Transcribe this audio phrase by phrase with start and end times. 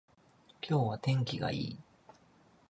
[0.67, 1.79] 今日は天気がいい